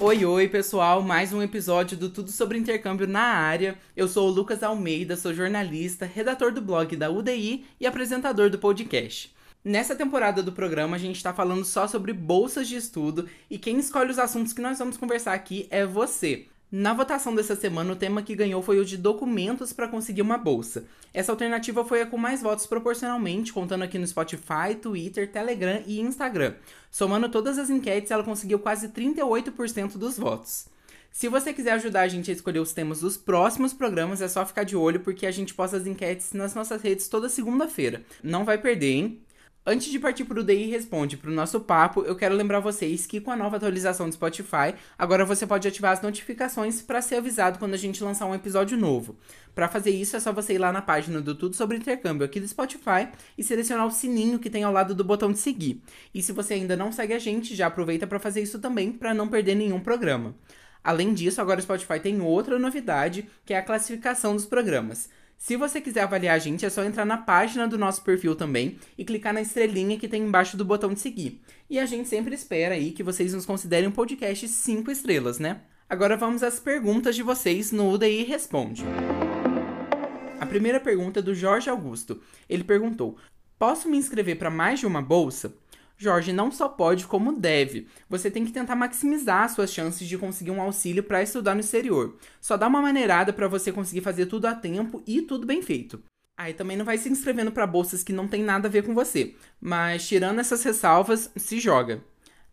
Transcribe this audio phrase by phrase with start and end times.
[0.00, 1.02] Oi, oi, pessoal!
[1.02, 3.76] Mais um episódio do Tudo sobre Intercâmbio na área.
[3.96, 8.60] Eu sou o Lucas Almeida, sou jornalista, redator do blog da UDI e apresentador do
[8.60, 9.34] podcast.
[9.64, 13.80] Nessa temporada do programa, a gente está falando só sobre bolsas de estudo e quem
[13.80, 16.46] escolhe os assuntos que nós vamos conversar aqui é você.
[16.70, 20.36] Na votação dessa semana, o tema que ganhou foi o de documentos para conseguir uma
[20.36, 20.84] bolsa.
[21.14, 25.98] Essa alternativa foi a com mais votos proporcionalmente, contando aqui no Spotify, Twitter, Telegram e
[25.98, 26.56] Instagram.
[26.90, 30.66] Somando todas as enquetes, ela conseguiu quase 38% dos votos.
[31.10, 34.44] Se você quiser ajudar a gente a escolher os temas dos próximos programas, é só
[34.44, 38.02] ficar de olho porque a gente posta as enquetes nas nossas redes toda segunda-feira.
[38.22, 39.22] Não vai perder, hein?
[39.66, 43.06] Antes de partir para o DI Responde, para o nosso papo, eu quero lembrar vocês
[43.06, 47.16] que com a nova atualização do Spotify, agora você pode ativar as notificações para ser
[47.16, 49.18] avisado quando a gente lançar um episódio novo.
[49.54, 52.40] Para fazer isso, é só você ir lá na página do Tudo Sobre Intercâmbio aqui
[52.40, 55.82] do Spotify e selecionar o sininho que tem ao lado do botão de seguir.
[56.14, 59.12] E se você ainda não segue a gente, já aproveita para fazer isso também, para
[59.12, 60.34] não perder nenhum programa.
[60.82, 65.10] Além disso, agora o Spotify tem outra novidade, que é a classificação dos programas.
[65.38, 68.76] Se você quiser avaliar a gente, é só entrar na página do nosso perfil também
[68.98, 71.40] e clicar na estrelinha que tem embaixo do botão de seguir.
[71.70, 75.60] E a gente sempre espera aí que vocês nos considerem um podcast 5 estrelas, né?
[75.88, 78.84] Agora vamos às perguntas de vocês no UDI Responde.
[80.40, 82.20] A primeira pergunta é do Jorge Augusto.
[82.48, 83.16] Ele perguntou:
[83.56, 85.54] Posso me inscrever para mais de uma bolsa?
[85.98, 87.88] Jorge não só pode, como deve.
[88.08, 92.16] Você tem que tentar maximizar suas chances de conseguir um auxílio para estudar no exterior.
[92.40, 96.00] Só dá uma maneirada para você conseguir fazer tudo a tempo e tudo bem feito.
[96.38, 98.84] Aí ah, também não vai se inscrevendo para bolsas que não tem nada a ver
[98.84, 99.34] com você.
[99.60, 102.00] Mas tirando essas ressalvas, se joga.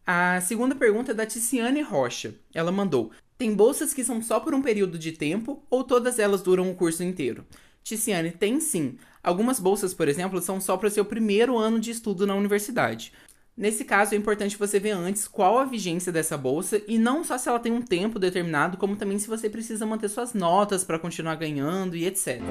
[0.07, 2.33] A segunda pergunta é da Ticiane Rocha.
[2.51, 6.41] Ela mandou: Tem bolsas que são só por um período de tempo ou todas elas
[6.41, 7.45] duram o curso inteiro?
[7.83, 8.97] Ticiane, tem sim.
[9.21, 13.13] Algumas bolsas, por exemplo, são só para o seu primeiro ano de estudo na universidade.
[13.57, 17.37] Nesse caso, é importante você ver antes qual a vigência dessa bolsa e não só
[17.37, 20.99] se ela tem um tempo determinado, como também se você precisa manter suas notas para
[20.99, 22.41] continuar ganhando e etc.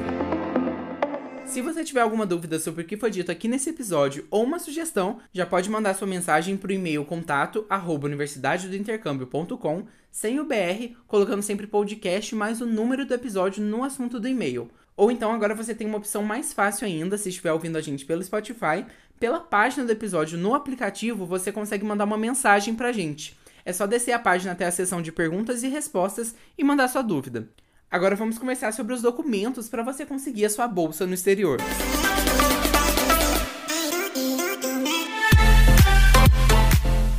[1.44, 4.58] Se você tiver alguma dúvida sobre o que foi dito aqui nesse episódio ou uma
[4.58, 7.66] sugestão, já pode mandar sua mensagem para o e-mail contato
[8.02, 14.26] universidadedointercâmbio.com sem o BR, colocando sempre podcast mais o número do episódio no assunto do
[14.26, 14.70] e-mail.
[14.96, 18.04] Ou então agora você tem uma opção mais fácil ainda, se estiver ouvindo a gente
[18.04, 18.86] pelo Spotify,
[19.18, 23.36] pela página do episódio no aplicativo, você consegue mandar uma mensagem pra gente.
[23.64, 27.02] É só descer a página até a seção de perguntas e respostas e mandar sua
[27.02, 27.48] dúvida.
[27.90, 31.58] Agora vamos conversar sobre os documentos para você conseguir a sua bolsa no exterior.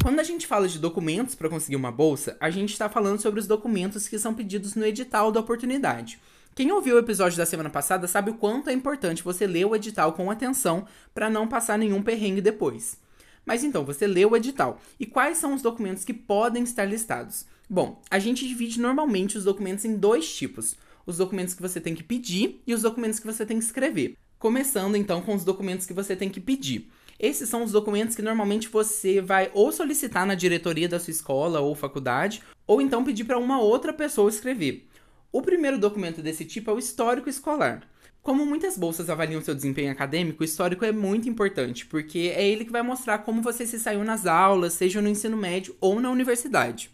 [0.01, 3.39] Quando a gente fala de documentos para conseguir uma bolsa, a gente está falando sobre
[3.39, 6.19] os documentos que são pedidos no edital da oportunidade.
[6.55, 9.75] Quem ouviu o episódio da semana passada sabe o quanto é importante você ler o
[9.75, 12.97] edital com atenção para não passar nenhum perrengue depois.
[13.45, 14.79] Mas então, você lê o edital.
[14.97, 17.45] E quais são os documentos que podem estar listados?
[17.69, 21.93] Bom, a gente divide normalmente os documentos em dois tipos: os documentos que você tem
[21.93, 24.15] que pedir e os documentos que você tem que escrever.
[24.39, 26.89] Começando então com os documentos que você tem que pedir.
[27.19, 31.59] Esses são os documentos que normalmente você vai ou solicitar na diretoria da sua escola
[31.59, 34.87] ou faculdade, ou então pedir para uma outra pessoa escrever.
[35.35, 37.81] O primeiro documento desse tipo é o histórico escolar.
[38.21, 42.63] Como muitas bolsas avaliam seu desempenho acadêmico, o histórico é muito importante, porque é ele
[42.63, 46.09] que vai mostrar como você se saiu nas aulas, seja no ensino médio ou na
[46.09, 46.89] universidade.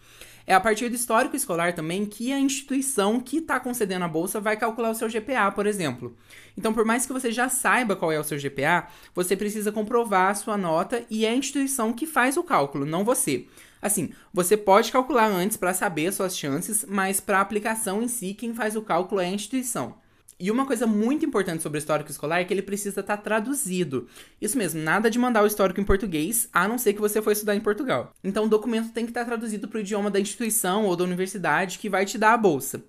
[0.47, 4.39] É a partir do histórico escolar também que a instituição que está concedendo a bolsa
[4.39, 6.17] vai calcular o seu GPA, por exemplo.
[6.57, 10.31] Então, por mais que você já saiba qual é o seu GPA, você precisa comprovar
[10.31, 13.45] a sua nota e é a instituição que faz o cálculo, não você.
[13.81, 18.33] Assim, você pode calcular antes para saber suas chances, mas para a aplicação em si,
[18.33, 19.95] quem faz o cálculo é a instituição.
[20.43, 23.21] E uma coisa muito importante sobre o histórico escolar é que ele precisa estar tá
[23.21, 24.07] traduzido.
[24.41, 27.29] Isso mesmo, nada de mandar o histórico em português, a não ser que você for
[27.29, 28.11] estudar em Portugal.
[28.23, 31.03] Então o documento tem que estar tá traduzido para o idioma da instituição ou da
[31.03, 32.83] universidade que vai te dar a bolsa.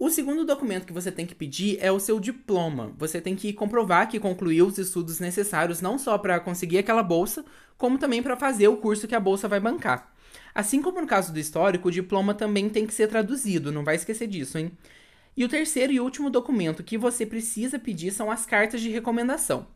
[0.00, 2.90] O segundo documento que você tem que pedir é o seu diploma.
[2.96, 7.44] Você tem que comprovar que concluiu os estudos necessários não só para conseguir aquela bolsa,
[7.76, 10.10] como também para fazer o curso que a bolsa vai bancar.
[10.54, 13.94] Assim como no caso do histórico, o diploma também tem que ser traduzido, não vai
[13.94, 14.72] esquecer disso, hein?
[15.36, 19.66] E o terceiro e último documento que você precisa pedir são as cartas de recomendação.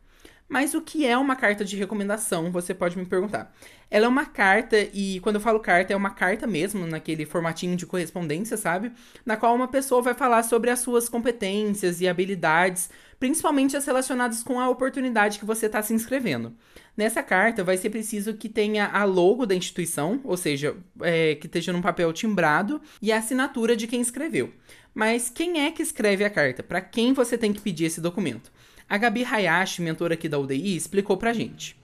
[0.49, 2.52] Mas o que é uma carta de recomendação?
[2.52, 3.52] Você pode me perguntar.
[3.91, 7.76] Ela é uma carta, e quando eu falo carta, é uma carta mesmo, naquele formatinho
[7.76, 8.93] de correspondência, sabe?
[9.25, 14.43] Na qual uma pessoa vai falar sobre as suas competências e habilidades, principalmente as relacionadas
[14.43, 16.55] com a oportunidade que você está se inscrevendo.
[16.96, 21.46] Nessa carta, vai ser preciso que tenha a logo da instituição, ou seja, é, que
[21.46, 24.52] esteja num papel timbrado, e a assinatura de quem escreveu.
[24.94, 26.62] Mas quem é que escreve a carta?
[26.62, 28.52] Para quem você tem que pedir esse documento?
[28.88, 31.76] A Gabi Hayashi, mentora aqui da UDI, explicou pra gente.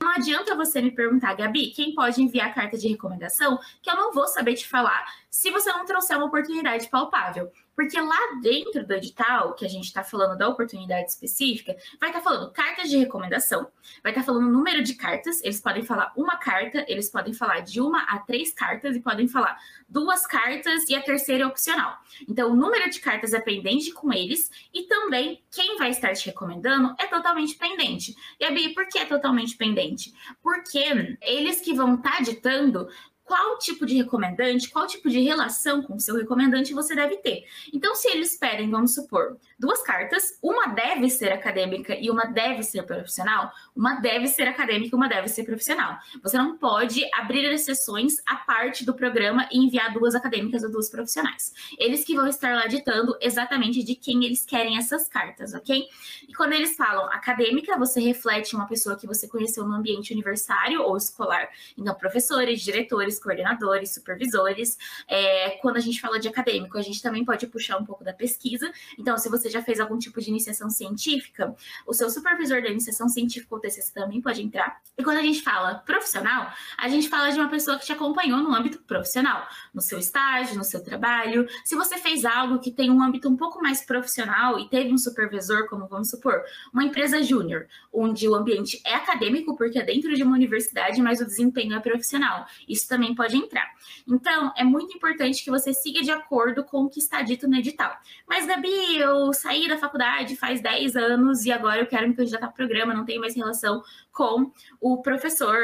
[0.00, 4.12] Não adianta você me perguntar, Gabi, quem pode enviar carta de recomendação, que eu não
[4.12, 5.04] vou saber te falar
[5.36, 7.52] se você não trouxer uma oportunidade palpável.
[7.74, 12.22] Porque lá dentro do edital, que a gente está falando da oportunidade específica, vai estar
[12.22, 13.70] tá falando cartas de recomendação,
[14.02, 17.60] vai estar tá falando número de cartas, eles podem falar uma carta, eles podem falar
[17.60, 21.98] de uma a três cartas e podem falar duas cartas e a terceira é opcional.
[22.26, 26.24] Então, o número de cartas é pendente com eles e também quem vai estar te
[26.24, 28.16] recomendando é totalmente pendente.
[28.40, 30.14] Gabi, por que é totalmente pendente?
[30.42, 32.88] Porque eles que vão estar tá ditando
[33.26, 37.44] qual tipo de recomendante, qual tipo de relação com o seu recomendante você deve ter.
[37.74, 42.62] Então, se eles pedem, vamos supor, duas cartas, uma deve ser acadêmica e uma deve
[42.62, 45.98] ser profissional, uma deve ser acadêmica e uma deve ser profissional.
[46.22, 50.88] Você não pode abrir exceções à parte do programa e enviar duas acadêmicas ou duas
[50.88, 51.52] profissionais.
[51.78, 55.84] Eles que vão estar lá ditando exatamente de quem eles querem essas cartas, ok?
[56.28, 60.80] E quando eles falam acadêmica, você reflete uma pessoa que você conheceu no ambiente universitário
[60.82, 61.48] ou escolar.
[61.76, 64.76] Então, professores, diretores, coordenadores, supervisores.
[65.08, 68.12] É, quando a gente fala de acadêmico, a gente também pode puxar um pouco da
[68.12, 68.70] pesquisa.
[68.98, 71.54] Então, se você já fez algum tipo de iniciação científica,
[71.86, 74.80] o seu supervisor da iniciação científica ou TCC também pode entrar.
[74.96, 78.38] E quando a gente fala profissional, a gente fala de uma pessoa que te acompanhou
[78.38, 81.46] no âmbito profissional, no seu estágio, no seu trabalho.
[81.64, 84.98] Se você fez algo que tem um âmbito um pouco mais profissional e teve um
[84.98, 86.42] supervisor, como vamos supor,
[86.72, 91.20] uma empresa júnior, onde o ambiente é acadêmico, porque é dentro de uma universidade, mas
[91.20, 92.46] o desempenho é profissional.
[92.68, 93.70] Isso também também pode entrar.
[94.06, 97.56] Então, é muito importante que você siga de acordo com o que está dito no
[97.56, 97.96] edital.
[98.26, 102.46] Mas, Gabi, eu saí da faculdade faz 10 anos e agora eu quero me candidatar
[102.46, 103.82] ao programa, não tenho mais relação
[104.12, 104.50] com
[104.80, 105.56] o professor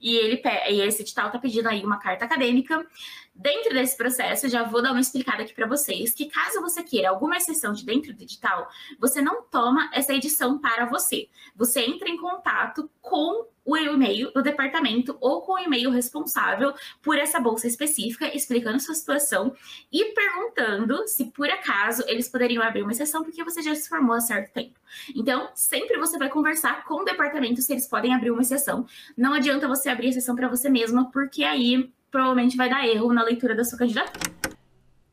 [0.00, 2.86] e ele e esse edital está pedindo aí uma carta acadêmica.
[3.34, 7.10] Dentro desse processo, já vou dar uma explicada aqui para vocês que caso você queira
[7.10, 8.68] alguma exceção de dentro do edital,
[8.98, 11.28] você não toma essa edição para você.
[11.56, 16.72] Você entra em contato com o e-mail do departamento ou com o e-mail responsável
[17.02, 19.54] por essa bolsa específica, explicando sua situação
[19.92, 24.14] e perguntando se por acaso eles poderiam abrir uma exceção porque você já se formou
[24.14, 24.78] há certo tempo.
[25.14, 28.86] Então, sempre você vai conversar com o departamento se eles podem abrir uma exceção.
[29.16, 33.22] Não adianta você abrir exceção para você mesma, porque aí provavelmente vai dar erro na
[33.22, 34.32] leitura da sua candidatura.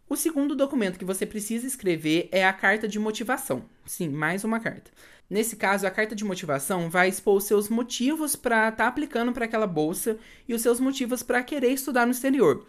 [0.09, 3.65] O segundo documento que você precisa escrever é a carta de motivação.
[3.85, 4.89] Sim, mais uma carta.
[5.29, 9.33] Nesse caso, a carta de motivação vai expor os seus motivos para estar tá aplicando
[9.33, 10.17] para aquela bolsa
[10.47, 12.65] e os seus motivos para querer estudar no exterior.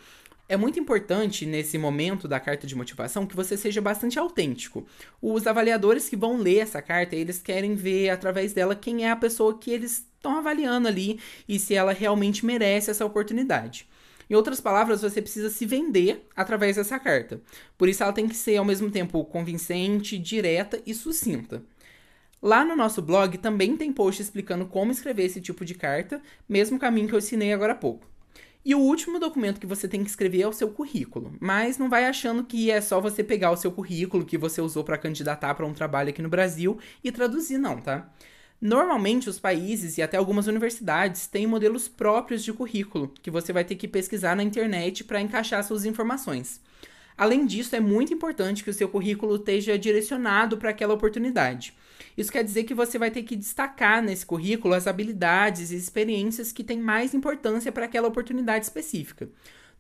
[0.49, 4.85] É muito importante nesse momento da carta de motivação que você seja bastante autêntico.
[5.23, 9.16] Os avaliadores que vão ler essa carta, eles querem ver através dela quem é a
[9.16, 13.87] pessoa que eles estão avaliando ali e se ela realmente merece essa oportunidade.
[14.28, 17.40] Em outras palavras, você precisa se vender através dessa carta.
[17.76, 21.62] Por isso, ela tem que ser ao mesmo tempo convincente, direta e sucinta.
[22.40, 26.78] Lá no nosso blog também tem post explicando como escrever esse tipo de carta, mesmo
[26.78, 28.06] caminho que eu ensinei agora há pouco.
[28.64, 31.88] E o último documento que você tem que escrever é o seu currículo, mas não
[31.88, 35.54] vai achando que é só você pegar o seu currículo que você usou para candidatar
[35.54, 38.12] para um trabalho aqui no Brasil e traduzir, não, tá?
[38.61, 43.65] Normalmente, os países e até algumas universidades têm modelos próprios de currículo que você vai
[43.65, 46.61] ter que pesquisar na internet para encaixar suas informações.
[47.17, 51.73] Além disso, é muito importante que o seu currículo esteja direcionado para aquela oportunidade.
[52.17, 56.53] Isso quer dizer que você vai ter que destacar nesse currículo as habilidades e experiências
[56.53, 59.29] que têm mais importância para aquela oportunidade específica.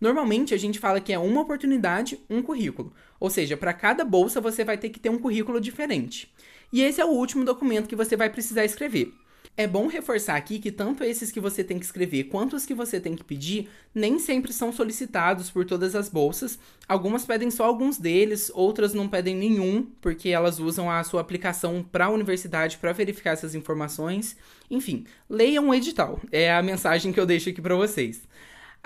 [0.00, 2.92] Normalmente a gente fala que é uma oportunidade, um currículo.
[3.18, 6.32] Ou seja, para cada bolsa você vai ter que ter um currículo diferente.
[6.72, 9.14] E esse é o último documento que você vai precisar escrever.
[9.56, 12.72] É bom reforçar aqui que tanto esses que você tem que escrever quanto os que
[12.72, 16.60] você tem que pedir nem sempre são solicitados por todas as bolsas.
[16.86, 21.82] Algumas pedem só alguns deles, outras não pedem nenhum, porque elas usam a sua aplicação
[21.82, 24.36] para a universidade para verificar essas informações.
[24.70, 26.20] Enfim, leiam o edital.
[26.30, 28.28] É a mensagem que eu deixo aqui para vocês.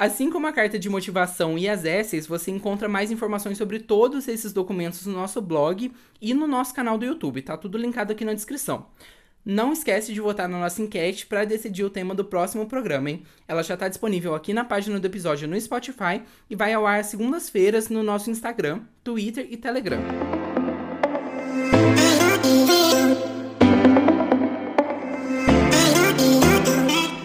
[0.02, 4.26] Assim como a carta de motivação e as essays, você encontra mais informações sobre todos
[4.26, 8.24] esses documentos no nosso blog e no nosso canal do YouTube, tá tudo linkado aqui
[8.24, 8.86] na descrição.
[9.44, 13.22] Não esquece de votar na nossa enquete para decidir o tema do próximo programa, hein?
[13.46, 17.04] Ela já está disponível aqui na página do episódio no Spotify e vai ao ar
[17.04, 20.31] segundas-feiras no nosso Instagram, Twitter e Telegram.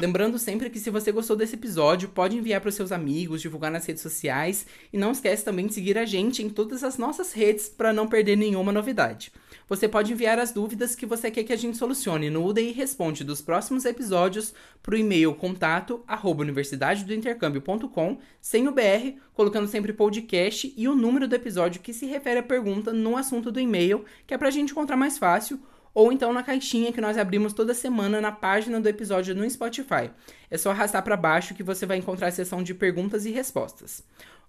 [0.08, 3.70] Lembrando sempre que se você gostou desse episódio, pode enviar para os seus amigos, divulgar
[3.70, 7.34] nas redes sociais e não esquece também de seguir a gente em todas as nossas
[7.34, 9.34] redes para não perder nenhuma novidade.
[9.68, 13.26] Você pode enviar as dúvidas que você quer que a gente solucione no UDI Responde
[13.26, 20.74] dos próximos episódios para o e-mail contato arroba universidadedointercâmbio.com sem o BR, colocando sempre podcast
[20.78, 24.34] e o número do episódio que se refere à pergunta no assunto do e-mail, que
[24.34, 25.60] é para a gente encontrar mais fácil
[25.98, 30.12] ou então na caixinha que nós abrimos toda semana na página do episódio no Spotify.
[30.48, 34.04] É só arrastar para baixo que você vai encontrar a seção de perguntas e respostas.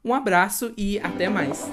[0.05, 1.71] Um abraço e até mais!